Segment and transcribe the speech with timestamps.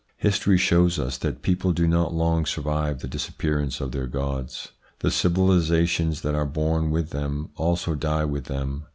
[0.17, 4.71] History shows us that peoples do not long survive the disappearance of their gods.
[5.01, 8.87] The civilisations that are born with them also die with them.